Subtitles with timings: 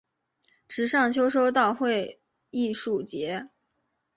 [0.67, 2.19] 池上秋收稻穗
[2.49, 3.51] 艺术节